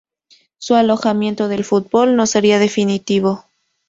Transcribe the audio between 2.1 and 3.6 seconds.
no sería definitivo.